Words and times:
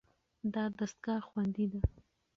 دا 0.53 0.63
دستګاه 0.77 1.21
خوندي 1.27 1.65
ده. 1.71 1.81